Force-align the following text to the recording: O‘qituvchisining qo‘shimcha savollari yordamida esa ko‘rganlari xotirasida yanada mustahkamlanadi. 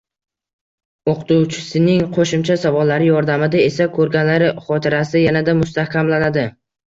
O‘qituvchisining 1.11 1.99
qo‘shimcha 2.15 2.55
savollari 2.63 3.11
yordamida 3.11 3.61
esa 3.65 3.87
ko‘rganlari 3.99 4.49
xotirasida 4.69 5.23
yanada 5.27 5.55
mustahkamlanadi. 5.63 6.47